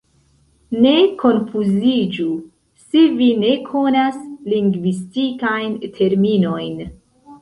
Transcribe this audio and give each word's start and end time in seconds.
Ne 0.85 0.93
konfuziĝu, 1.23 2.25
se 2.85 3.03
vi 3.19 3.27
ne 3.43 3.53
konas 3.69 4.17
lingvistikajn 4.55 5.77
terminojn. 5.99 6.87